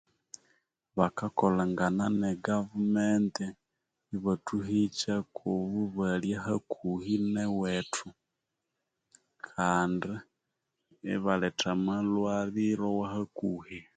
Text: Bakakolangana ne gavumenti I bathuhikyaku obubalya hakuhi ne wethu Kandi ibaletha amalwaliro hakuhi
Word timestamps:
Bakakolangana 0.97 2.05
ne 2.19 2.31
gavumenti 2.45 3.45
I 4.15 4.17
bathuhikyaku 4.23 5.41
obubalya 5.59 6.37
hakuhi 6.45 7.15
ne 7.33 7.43
wethu 7.59 8.07
Kandi 9.47 10.11
ibaletha 11.13 11.67
amalwaliro 11.75 12.87
hakuhi 13.11 13.79